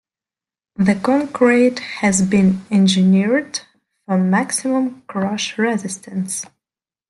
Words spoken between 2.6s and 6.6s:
engineered for maximum crush resistance.